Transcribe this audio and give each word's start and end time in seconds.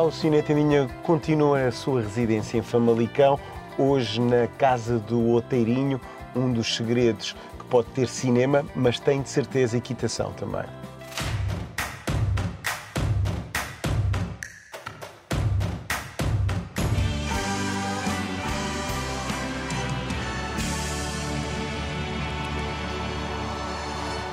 Olá, 0.00 0.08
o 0.08 0.12
Cine 0.12 0.42
Tendinha 0.42 0.88
continua 1.02 1.66
a 1.66 1.70
sua 1.70 2.00
residência 2.00 2.56
em 2.56 2.62
Famalicão, 2.62 3.38
hoje 3.76 4.18
na 4.18 4.46
Casa 4.46 4.98
do 4.98 5.32
Oteirinho, 5.34 6.00
um 6.34 6.50
dos 6.50 6.74
segredos 6.74 7.36
que 7.58 7.66
pode 7.66 7.88
ter 7.88 8.08
cinema, 8.08 8.64
mas 8.74 8.98
tem 8.98 9.20
de 9.20 9.28
certeza 9.28 9.76
equitação 9.76 10.32
também. 10.32 10.64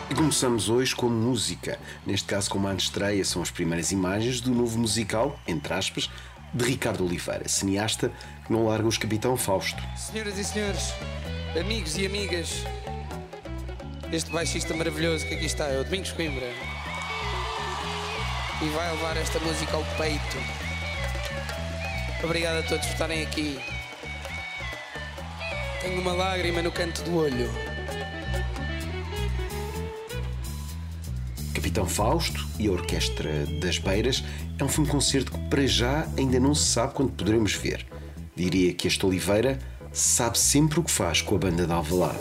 E 0.10 0.16
começamos 0.16 0.70
hoje 0.70 0.96
com 0.96 1.10
música. 1.10 1.78
Neste 2.06 2.28
caso, 2.28 2.50
com 2.50 2.58
uma 2.58 2.72
antestreia, 2.72 3.26
são 3.26 3.42
as 3.42 3.52
primeiras 3.52 3.92
imagens 3.92 4.40
do 4.40 4.52
novo 4.52 4.80
musical, 4.80 5.38
entre 5.46 5.74
aspas, 5.74 6.10
de 6.54 6.64
Ricardo 6.64 7.06
Oliveira, 7.06 7.48
cineasta 7.50 8.10
que 8.46 8.54
não 8.54 8.66
larga 8.66 8.88
os 8.88 8.98
Capitão 8.98 9.36
Fausto. 9.36 9.84
Senhoras 9.98 10.38
e 10.38 10.46
senhores, 10.46 10.94
amigos 11.60 11.98
e 11.98 12.06
amigas, 12.06 12.64
este 14.10 14.32
baixista 14.32 14.74
maravilhoso 14.74 15.26
que 15.28 15.34
aqui 15.34 15.46
está 15.46 15.66
é 15.66 15.82
o 15.82 15.84
Domingos 15.84 16.14
Coimbra. 16.14 16.54
E 18.62 18.70
vai 18.70 18.90
levar 18.92 19.18
esta 19.18 19.40
música 19.40 19.76
ao 19.76 19.84
peito. 19.98 20.38
Obrigado 22.24 22.60
a 22.60 22.64
todos 22.64 22.86
por 22.86 22.94
estarem 22.94 23.24
aqui. 23.24 23.60
Tenho 25.82 26.00
uma 26.00 26.14
lágrima 26.14 26.62
no 26.62 26.72
canto 26.72 27.04
do 27.04 27.18
olho. 27.18 27.77
Capitão 31.58 31.88
Fausto 31.88 32.48
e 32.60 32.68
a 32.68 32.72
Orquestra 32.72 33.48
das 33.60 33.80
Beiras 33.80 34.24
é 34.60 34.64
um 34.64 34.70
filme-concerto 34.70 35.32
que, 35.32 35.40
para 35.50 35.66
já, 35.66 36.08
ainda 36.16 36.40
não 36.40 36.54
se 36.54 36.68
sabe 36.68 36.94
quando 36.94 37.14
poderemos 37.14 37.54
ver. 37.56 37.84
Diria 38.36 38.72
que 38.76 38.88
este 38.88 39.04
Oliveira 39.04 39.58
sabe 39.92 40.38
sempre 40.38 40.80
o 40.80 40.84
que 40.84 40.92
faz 40.92 41.24
com 41.24 41.34
a 41.34 41.40
banda 41.40 41.66
de 41.66 41.74
Alvalade. 41.74 42.20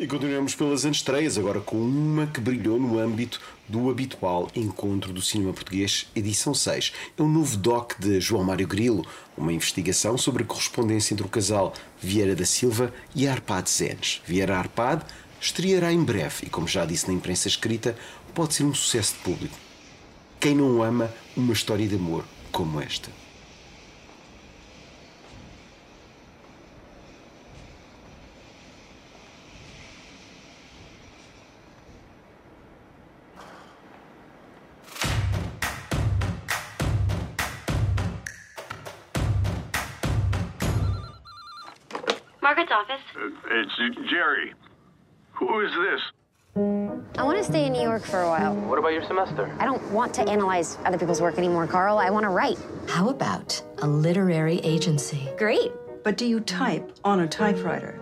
E 0.00 0.06
continuamos 0.06 0.54
pelas 0.54 0.86
antestreias, 0.86 1.36
agora 1.36 1.60
com 1.60 1.76
uma 1.76 2.26
que 2.26 2.40
brilhou 2.40 2.80
no 2.80 2.98
âmbito 2.98 3.38
do 3.68 3.90
habitual 3.90 4.50
Encontro 4.56 5.12
do 5.12 5.20
Cinema 5.20 5.52
Português, 5.52 6.06
edição 6.16 6.54
6. 6.54 6.94
É 7.18 7.22
um 7.22 7.28
novo 7.28 7.54
doc 7.58 7.98
de 7.98 8.18
João 8.18 8.42
Mário 8.42 8.66
Grilo, 8.66 9.04
uma 9.36 9.52
investigação 9.52 10.16
sobre 10.16 10.42
a 10.42 10.46
correspondência 10.46 11.12
entre 11.12 11.26
o 11.26 11.28
casal 11.28 11.74
Vieira 12.00 12.34
da 12.34 12.46
Silva 12.46 12.94
e 13.14 13.28
Arpad 13.28 13.68
Zenes. 13.68 14.22
Vieira 14.24 14.56
Arpad 14.56 15.04
estreará 15.38 15.92
em 15.92 16.02
breve 16.02 16.46
e, 16.46 16.48
como 16.48 16.66
já 16.66 16.86
disse 16.86 17.06
na 17.06 17.12
imprensa 17.12 17.48
escrita, 17.48 17.94
pode 18.32 18.54
ser 18.54 18.64
um 18.64 18.72
sucesso 18.72 19.16
de 19.16 19.18
público. 19.18 19.58
Quem 20.40 20.54
não 20.54 20.82
ama 20.82 21.12
uma 21.36 21.52
história 21.52 21.86
de 21.86 21.96
amor 21.96 22.24
como 22.50 22.80
esta? 22.80 23.19
Margaret's 42.50 42.72
office. 42.72 43.00
Uh, 43.14 43.28
it's 43.52 44.10
Jerry. 44.10 44.52
Who 45.34 45.60
is 45.60 45.70
this? 45.70 46.00
I 47.16 47.22
want 47.22 47.38
to 47.38 47.44
stay 47.44 47.66
in 47.66 47.72
New 47.72 47.80
York 47.80 48.02
for 48.02 48.22
a 48.22 48.28
while. 48.28 48.56
What 48.56 48.76
about 48.76 48.92
your 48.92 49.04
semester? 49.06 49.54
I 49.60 49.64
don't 49.64 49.88
want 49.92 50.12
to 50.14 50.28
analyze 50.28 50.76
other 50.84 50.98
people's 50.98 51.20
work 51.20 51.38
anymore, 51.38 51.68
Carl. 51.68 51.98
I 51.98 52.10
want 52.10 52.24
to 52.24 52.28
write. 52.28 52.58
How 52.88 53.08
about 53.08 53.62
a 53.82 53.86
literary 53.86 54.58
agency? 54.64 55.28
Great. 55.38 55.70
But 56.02 56.16
do 56.16 56.26
you 56.26 56.40
type 56.40 56.90
on 57.04 57.20
a 57.20 57.28
typewriter? 57.28 58.00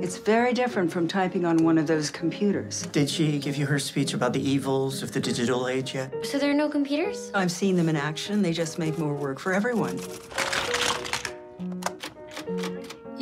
It's 0.00 0.16
very 0.16 0.54
different 0.54 0.90
from 0.90 1.06
typing 1.06 1.44
on 1.44 1.58
one 1.58 1.76
of 1.76 1.86
those 1.86 2.08
computers. 2.08 2.86
Did 2.92 3.10
she 3.10 3.38
give 3.38 3.58
you 3.58 3.66
her 3.66 3.78
speech 3.78 4.14
about 4.14 4.32
the 4.32 4.40
evils 4.40 5.02
of 5.02 5.12
the 5.12 5.20
digital 5.20 5.68
age 5.68 5.94
yet? 5.94 6.24
So 6.24 6.38
there 6.38 6.50
are 6.50 6.54
no 6.54 6.70
computers? 6.70 7.30
I've 7.34 7.52
seen 7.52 7.76
them 7.76 7.90
in 7.90 7.96
action. 7.96 8.40
They 8.40 8.54
just 8.54 8.78
make 8.78 8.96
more 8.96 9.12
work 9.12 9.38
for 9.38 9.52
everyone. 9.52 10.00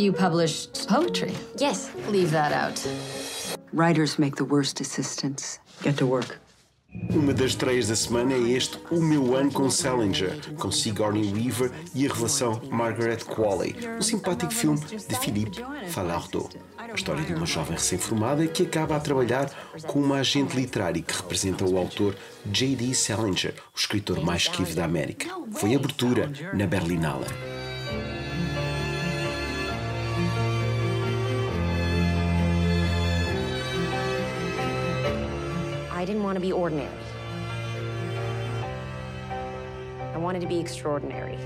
You 0.00 0.14
published 0.14 0.88
poetry. 0.88 1.34
Yes. 1.58 1.90
Leave 2.08 2.30
that 2.30 2.52
out. 2.52 2.80
Writers 3.70 4.18
make 4.18 4.36
the 4.36 4.46
worst 4.46 4.80
assistants. 4.80 5.58
Get 5.82 5.98
to 5.98 6.06
work. 6.06 6.38
Uma 7.10 7.34
das 7.34 7.50
estreias 7.50 7.86
da 7.86 7.94
semana 7.94 8.32
é 8.32 8.38
este 8.38 8.78
O 8.90 9.00
Meu 9.00 9.36
Ano 9.36 9.52
com 9.52 9.70
Salinger, 9.70 10.54
com 10.56 10.72
Sigourney 10.72 11.30
Weaver 11.30 11.70
e 11.94 12.06
a 12.06 12.08
revelação 12.08 12.60
Margaret 12.70 13.18
Qualley, 13.18 13.76
um 13.98 14.02
simpático 14.02 14.52
filme 14.52 14.80
de 14.80 15.18
Philippe 15.20 15.62
Falardeau. 15.88 16.48
A 16.78 16.94
história 16.94 17.22
de 17.22 17.34
uma 17.34 17.46
jovem 17.46 17.74
recém-formada 17.74 18.46
que 18.46 18.62
acaba 18.62 18.96
a 18.96 19.00
trabalhar 19.00 19.50
com 19.86 20.00
uma 20.00 20.16
agente 20.16 20.56
literária 20.56 21.02
que 21.02 21.14
representa 21.14 21.64
o 21.64 21.76
autor 21.76 22.16
J.D. 22.46 22.94
Salinger, 22.94 23.54
o 23.74 23.78
escritor 23.78 24.24
mais 24.24 24.42
esquivo 24.42 24.74
da 24.74 24.86
América. 24.86 25.28
Foi 25.52 25.74
abertura 25.74 26.32
na 26.54 26.66
Berlinale. 26.66 27.26
I 36.00 36.04
didn't 36.06 36.22
want 36.22 36.36
to 36.36 36.40
be 36.40 36.50
ordinary. 36.50 36.88
I 40.14 40.16
wanted 40.16 40.40
to 40.40 40.46
be 40.46 40.58
extraordinary. 40.58 41.36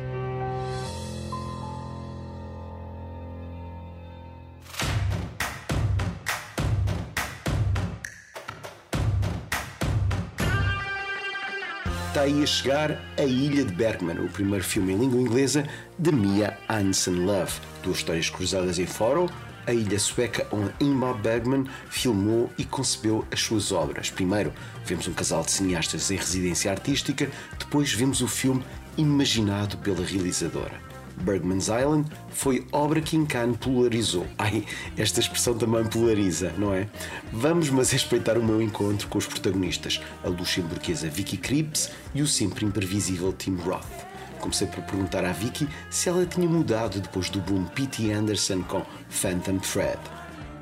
Está 12.07 12.21
aí 12.21 12.41
a 12.41 12.47
chegar 12.47 13.01
A 13.19 13.23
Ilha 13.25 13.65
de 13.65 13.75
Bergman, 13.75 14.21
o 14.21 14.29
primeiro 14.29 14.63
filme 14.63 14.93
em 14.93 14.99
língua 14.99 15.21
inglesa 15.21 15.67
de 15.99 16.13
Mia 16.13 16.57
Hansen 16.69 17.27
Love. 17.27 17.59
Duas 17.83 17.97
histórias 17.97 18.31
cruzadas 18.31 18.79
em 18.79 18.87
Faro, 18.87 19.29
a 19.67 19.73
ilha 19.73 19.99
sueca 19.99 20.47
onde 20.51 20.73
Ingmar 20.81 21.15
Bergman 21.15 21.67
filmou 21.89 22.51
e 22.59 22.65
concebeu 22.65 23.25
as 23.31 23.41
suas 23.41 23.73
obras. 23.73 24.11
Primeiro, 24.11 24.53
vemos 24.85 25.09
um 25.09 25.13
casal 25.13 25.43
de 25.43 25.51
cineastas 25.51 26.11
em 26.11 26.17
residência 26.17 26.71
artística, 26.71 27.31
depois 27.59 27.93
vemos 27.93 28.21
o 28.21 28.29
filme 28.29 28.65
imaginado 28.97 29.77
pela 29.79 30.05
realizadora. 30.05 30.85
Bergman's 31.17 31.69
Island 31.69 32.11
foi 32.31 32.67
obra 32.73 33.01
que 33.01 33.17
em 33.17 33.25
Cannes 33.25 33.57
polarizou. 33.59 34.27
Ai, 34.37 34.65
esta 34.97 35.21
expressão 35.21 35.57
também 35.57 35.85
polariza, 35.85 36.53
não 36.59 36.75
é? 36.75 36.89
Vamos 37.33 37.71
mas 37.71 37.93
respeitar 37.93 38.37
o 38.37 38.45
meu 38.45 38.61
encontro 38.61 39.07
com 39.09 39.19
os 39.19 39.27
protagonistas, 39.27 40.01
a 40.25 40.29
luxemburguesa 40.29 41.09
Vicky 41.09 41.37
Krieps 41.37 41.91
e 42.15 42.23
o 42.23 42.27
sempre 42.27 42.67
imprevisível 42.67 43.33
Tim 43.33 43.57
Roth. 43.57 44.14
Comecei 44.45 44.67
por 44.67 44.85
perguntar 44.85 45.25
à 45.25 45.33
Vicky 45.33 45.67
se 45.89 46.07
ela 46.11 46.27
tinha 46.27 46.47
mudado 46.47 47.01
depois 47.01 47.31
do 47.31 47.41
boom 47.41 47.65
P.T. 47.65 48.13
Anderson 48.13 48.63
com 48.65 48.85
Phantom 49.09 49.59
Thread. 49.59 49.99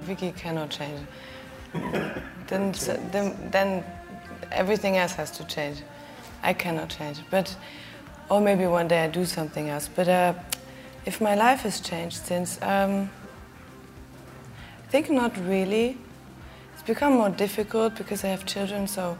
Vicky 0.02 0.30
cannot 0.30 0.72
change. 0.72 1.04
then, 2.46 2.70
then, 3.10 3.34
then 3.50 3.84
everything 4.52 4.98
else 4.98 5.16
has 5.16 5.32
to 5.32 5.44
change. 5.46 5.82
I 6.44 6.54
cannot 6.54 6.90
change. 6.96 7.24
But 7.28 7.56
or 8.28 8.40
maybe 8.40 8.68
one 8.68 8.86
day 8.86 9.02
I 9.02 9.08
do 9.08 9.24
something 9.24 9.68
else. 9.68 9.88
But 9.92 10.06
uh, 10.06 10.34
if 11.04 11.20
my 11.20 11.34
life 11.34 11.62
has 11.62 11.80
changed 11.80 12.24
since, 12.24 12.62
um, 12.62 13.10
I 14.84 14.90
think 14.90 15.10
not 15.10 15.36
really. 15.38 15.98
It's 16.74 16.84
become 16.84 17.14
more 17.14 17.30
difficult 17.30 17.96
because 17.96 18.22
I 18.22 18.28
have 18.28 18.46
children, 18.46 18.86
so 18.86 19.18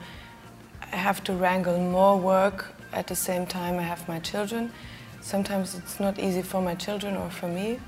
I 0.93 0.95
have 0.95 1.25
to 1.25 1.33
wrangle 1.33 1.79
more 1.79 2.17
work 2.17 2.73
at 2.93 3.07
the 3.07 3.17
same 3.17 3.47
time 3.47 3.79
I 3.79 3.83
have 3.83 4.07
my 4.09 4.19
children. 4.21 4.73
Sometimes 5.21 5.75
it's 5.75 6.01
not 6.01 6.19
easy 6.19 6.43
for 6.43 6.61
my 6.61 6.75
children 6.75 7.17
or 7.17 7.31
for 7.31 7.49
me. 7.49 7.79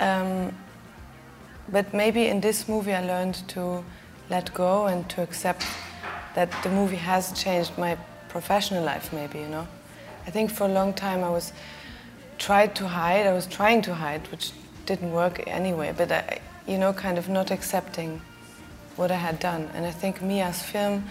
Um, 0.00 0.54
but 1.70 1.92
maybe 1.92 2.26
in 2.26 2.40
this 2.40 2.68
movie 2.68 2.94
I 2.94 3.04
learned 3.04 3.46
to 3.48 3.84
let 4.30 4.52
go 4.54 4.86
and 4.86 5.08
to 5.10 5.22
accept 5.22 5.66
that 6.34 6.50
the 6.62 6.70
movie 6.70 6.96
has 6.96 7.32
changed 7.32 7.76
my 7.78 7.96
professional 8.28 8.84
life, 8.84 9.12
maybe, 9.12 9.40
you 9.40 9.48
know. 9.48 9.66
I 10.26 10.30
think 10.30 10.50
for 10.50 10.64
a 10.64 10.72
long 10.72 10.92
time 10.94 11.24
I 11.24 11.30
was 11.30 11.52
tried 12.38 12.74
to 12.76 12.86
hide. 12.86 13.26
I 13.26 13.32
was 13.32 13.46
trying 13.46 13.82
to 13.82 13.94
hide, 13.94 14.26
which 14.30 14.52
didn't 14.86 15.12
work 15.12 15.42
anyway. 15.46 15.92
But 15.96 16.12
I, 16.12 16.40
you 16.66 16.78
know, 16.78 16.92
kind 16.92 17.18
of 17.18 17.28
not 17.28 17.50
accepting 17.50 18.20
what 18.96 19.10
I 19.10 19.16
had 19.16 19.38
done. 19.38 19.70
And 19.74 19.86
I 19.86 19.90
think 19.90 20.22
Mia's 20.22 20.62
film 20.62 21.04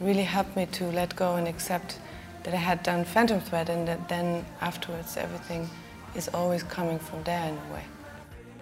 really 0.00 0.22
helped 0.22 0.56
me 0.56 0.66
to 0.66 0.84
let 0.90 1.14
go 1.16 1.36
and 1.36 1.48
accept 1.48 1.98
that 2.44 2.54
I 2.54 2.58
had 2.58 2.82
done 2.82 3.04
Phantom 3.04 3.40
Thread, 3.40 3.68
and 3.70 3.86
that 3.88 4.08
then 4.08 4.44
afterwards 4.60 5.16
everything 5.16 5.68
is 6.14 6.28
always 6.28 6.62
coming 6.62 6.98
from 6.98 7.22
there 7.24 7.48
in 7.48 7.54
a 7.54 7.72
way. 7.74 7.82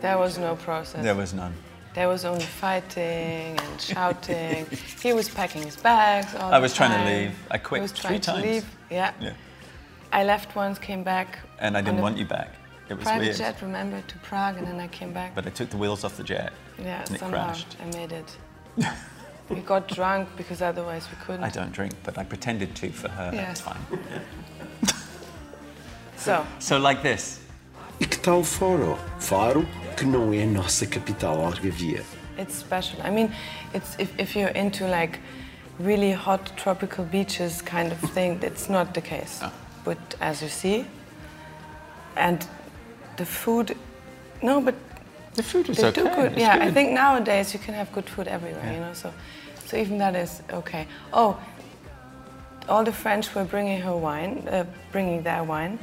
There 0.00 0.19
was 0.19 0.38
no 0.38 0.56
process. 0.56 1.02
There 1.02 1.14
was 1.14 1.32
none. 1.34 1.54
There 1.94 2.08
was 2.08 2.25
only 2.25 2.44
fighting 2.44 3.58
and 3.58 3.81
shouting. 3.81 4.66
he 5.02 5.12
was 5.12 5.28
packing 5.28 5.62
his 5.62 5.76
bags. 5.76 6.34
All 6.34 6.52
I 6.52 6.58
was 6.58 6.75
trying 6.75 6.98
to 6.98 7.04
leave. 7.10 7.34
I 7.50 7.58
quit 7.58 7.78
He 7.78 7.82
was 7.82 7.92
three 7.92 8.00
trying 8.19 8.20
to 8.20 8.30
times. 8.32 8.44
leave. 8.44 8.66
Yeah. 8.90 9.12
Yeah. 9.20 9.32
I 10.12 10.25
left 10.25 10.56
once, 10.56 10.78
came 10.78 11.02
back. 11.04 11.38
And 11.60 11.76
I 11.76 11.80
didn't 11.82 12.00
want 12.00 12.19
you 12.19 12.25
back. 12.25 12.50
It 12.88 12.94
was 12.94 13.04
Private 13.04 13.25
weird. 13.25 13.37
jet, 13.37 13.62
remember, 13.62 14.02
to 14.06 14.19
Prague, 14.19 14.58
and 14.58 14.66
then 14.66 14.80
I 14.80 14.88
came 14.88 15.12
back. 15.12 15.34
But 15.34 15.46
I 15.46 15.50
took 15.50 15.70
the 15.70 15.76
wheels 15.76 16.04
off 16.04 16.16
the 16.16 16.25
jet. 16.25 16.52
yeah, 16.78 17.02
and 17.06 17.14
it 17.14 17.20
crashed. 17.20 17.76
I 17.80 17.96
made 17.96 18.12
it. 18.12 18.37
we 19.50 19.61
got 19.61 19.88
drunk 19.88 20.29
because 20.37 20.62
otherwise 20.62 21.08
we 21.11 21.17
couldn't. 21.25 21.44
I 21.44 21.50
don't 21.50 21.73
drink, 21.73 21.94
but 22.02 22.17
I 22.19 22.25
pretended 22.25 22.75
to 22.76 22.91
for 22.91 23.08
her. 23.08 23.31
Yeah. 23.32 23.44
That's 23.46 23.61
fine. 23.61 23.85
So, 26.17 26.46
So 26.58 26.79
like 26.79 27.02
this. 27.02 27.41
E 28.00 28.06
que 28.06 28.19
tal 28.19 28.43
Faro? 28.43 28.96
Faro, 29.20 29.67
que 29.96 30.05
não 30.06 30.32
é 30.32 30.43
a 30.43 30.46
nossa 30.46 30.87
capital 30.87 31.37
algarvia. 31.44 32.02
it's 32.38 32.55
special. 32.55 33.00
I 33.02 33.11
mean, 33.11 33.32
it's 33.73 33.96
if, 33.99 34.11
if 34.19 34.35
you're 34.35 34.49
into 34.56 34.87
like 34.88 35.20
really 35.79 36.12
hot 36.12 36.56
tropical 36.56 37.05
beaches 37.05 37.62
kind 37.62 37.93
of 37.93 37.99
thing, 38.12 38.40
it's 38.43 38.69
not 38.69 38.94
the 38.94 39.00
case. 39.00 39.43
But 39.85 39.99
as 40.20 40.43
you 40.43 40.49
see, 40.49 40.87
and 42.17 42.44
the 43.17 43.26
food, 43.26 43.76
no, 44.43 44.61
but 44.61 44.75
the 45.34 45.42
food 45.42 45.69
was 45.69 45.78
they 45.78 45.90
do 45.90 46.04
good. 46.04 46.32
it's 46.32 46.40
Yeah, 46.40 46.58
I 46.60 46.70
think 46.70 46.92
nowadays 46.92 47.52
you 47.52 47.60
can 47.60 47.75
have 47.75 47.92
good 47.92 48.08
food 48.08 48.28
everywhere. 48.28 48.64
Yeah. 48.64 48.75
You 48.75 48.81
know, 48.81 48.94
so 48.94 49.12
so 49.66 49.76
even 49.76 49.98
that 49.98 50.14
is 50.14 50.42
okay. 50.50 50.86
Oh, 51.12 51.38
all 52.69 52.84
the 52.84 52.92
French 52.92 53.34
were 53.34 53.44
bringing 53.44 53.81
her 53.81 53.96
wine, 53.96 54.46
uh, 54.48 54.64
bringing 54.92 55.22
their 55.22 55.44
wine, 55.44 55.78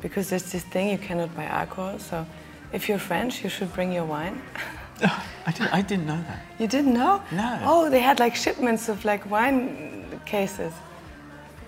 because 0.00 0.30
there's 0.30 0.50
this 0.52 0.64
thing 0.64 0.88
you 0.90 0.98
cannot 0.98 1.34
buy 1.36 1.44
alcohol. 1.44 1.98
So 1.98 2.26
if 2.72 2.88
you're 2.88 2.98
French, 2.98 3.42
you 3.44 3.50
should 3.50 3.72
bring 3.72 3.92
your 3.92 4.04
wine. 4.04 4.40
I, 5.46 5.52
did, 5.52 5.68
I 5.68 5.82
didn't 5.82 6.06
know 6.06 6.22
that. 6.28 6.40
You 6.58 6.66
didn't 6.68 6.94
know? 6.94 7.22
No. 7.32 7.60
Oh, 7.64 7.90
they 7.90 8.00
had 8.00 8.20
like 8.20 8.34
shipments 8.36 8.88
of 8.88 9.04
like 9.04 9.28
wine 9.30 10.20
cases. 10.24 10.72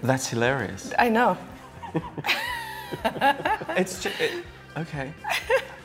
That's 0.03 0.29
hilarious. 0.29 0.93
I 0.99 1.09
know. 1.09 1.37
It's 3.77 4.03
just, 4.03 4.21
it, 4.21 4.45
okay. 4.77 5.13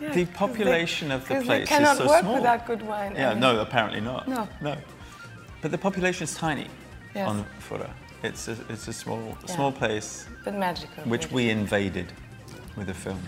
Yeah, 0.00 0.12
the 0.12 0.24
'cause 0.24 0.30
they- 0.30 0.38
population 0.38 1.10
of 1.10 1.22
the 1.26 1.34
place 1.42 1.46
they 1.46 1.64
cannot 1.66 1.92
is 1.92 1.98
so 1.98 2.06
work 2.08 2.20
small. 2.20 2.34
without 2.36 2.66
good 2.66 2.82
wine. 2.82 3.14
Yeah, 3.16 3.30
mean- 3.30 3.40
no, 3.40 3.60
apparently 3.60 4.00
not. 4.00 4.28
No. 4.28 4.48
No. 4.60 4.76
But 5.60 5.70
the 5.72 5.78
population 5.78 6.24
is 6.24 6.34
tiny 6.36 6.66
Yes. 7.14 7.28
on 7.28 7.44
Fura. 7.58 7.90
It's 8.22 8.48
a, 8.48 8.56
it's 8.68 8.86
a 8.88 8.92
small, 8.92 9.18
Yeah. 9.46 9.54
small 9.54 9.72
place 9.72 10.26
But 10.44 10.54
magical. 10.54 11.04
which 11.04 11.28
we 11.32 11.50
invaded 11.50 12.06
with 12.76 12.88
a 12.90 12.94
film. 12.94 13.18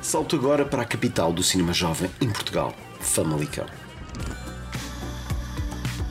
Salto 0.00 0.36
agora 0.36 0.64
para 0.64 0.82
a 0.82 0.84
capital 0.86 1.32
do 1.32 1.42
cinema 1.42 1.72
jovem 1.72 2.10
em 2.20 2.30
Portugal, 2.30 2.72
Famalicão. 3.00 3.66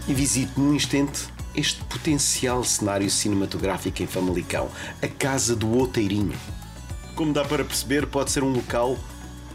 E 0.08 0.14
visito 0.14 0.60
num 0.60 0.74
instante 0.74 1.28
este 1.56 1.84
potencial 1.86 2.64
cenário 2.64 3.10
cinematográfico 3.10 4.02
em 4.04 4.08
Famalicão, 4.08 4.70
a 5.02 5.08
Casa 5.08 5.56
do 5.56 5.74
Outeirinho. 5.78 6.38
Como 7.16 7.34
dá 7.34 7.44
para 7.44 7.66
perceber, 7.66 8.06
pode 8.08 8.30
ser 8.32 8.44
um 8.44 8.52
local 8.54 8.96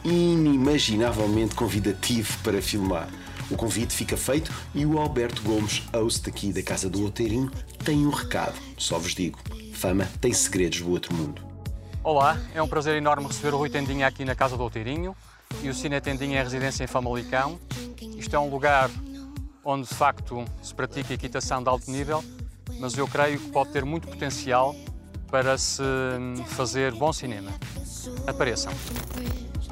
inimaginavelmente 0.05 1.55
convidativo 1.55 2.37
para 2.43 2.61
filmar. 2.61 3.09
O 3.51 3.57
convite 3.57 3.95
fica 3.95 4.17
feito 4.17 4.53
e 4.75 4.87
o 4.87 4.99
Alberto 4.99 5.43
Gomes, 5.43 5.83
host 5.93 6.29
aqui 6.29 6.53
da 6.53 6.63
Casa 6.63 6.89
do 6.89 7.03
Outeirinho, 7.03 7.51
tem 7.85 8.07
um 8.07 8.11
recado. 8.11 8.55
Só 8.79 8.99
vos 8.99 9.15
digo: 9.15 9.39
fama 9.75 10.09
tem 10.21 10.33
segredos 10.33 10.81
do 10.81 10.91
outro 10.91 11.15
mundo. 11.15 11.43
Olá, 12.03 12.41
é 12.55 12.63
um 12.63 12.67
prazer 12.67 12.97
enorme 12.97 13.27
receber 13.27 13.55
o 13.55 13.59
Rui 13.59 13.71
Tendinha 13.71 14.07
aqui 14.07 14.25
na 14.25 14.35
Casa 14.35 14.57
do 14.57 14.63
Outeirinho 14.63 15.15
e 15.63 15.69
o 15.69 15.75
Cine 15.75 16.01
Tendinha 16.01 16.41
é 16.41 16.43
residência 16.43 16.83
em 16.83 16.87
Famalicão. 16.87 17.61
Isto 18.17 18.35
é 18.35 18.39
um 18.39 18.49
lugar 18.49 18.91
onde 19.65 19.87
de 19.87 19.95
facto 19.95 20.45
se 20.63 20.75
pratica 20.75 21.15
equitação 21.15 21.63
de 21.63 21.69
alto 21.69 21.91
nível, 21.91 22.25
mas 22.81 22.97
eu 22.97 23.07
creio 23.07 23.39
que 23.39 23.51
pode 23.51 23.71
ter 23.71 23.85
muito 23.85 24.09
potencial 24.09 24.75
para 25.31 25.57
se 25.57 25.83
hum, 25.83 26.45
fazer 26.45 26.93
bom 26.93 27.13
cinema. 27.13 27.51
Apareçam. 28.27 28.73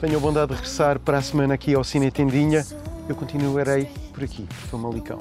Tenho 0.00 0.16
a 0.16 0.20
bondade 0.20 0.48
de 0.48 0.54
regressar 0.54 0.98
para 0.98 1.18
a 1.18 1.22
semana 1.22 1.52
aqui 1.52 1.74
ao 1.74 1.84
Cine 1.84 2.10
Tendinha. 2.10 2.64
Eu 3.06 3.14
continuarei 3.14 3.84
por 4.14 4.24
aqui, 4.24 4.44
por 4.44 4.56
Famalicão. 4.56 5.20